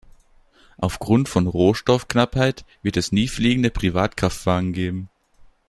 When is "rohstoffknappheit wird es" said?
1.45-3.11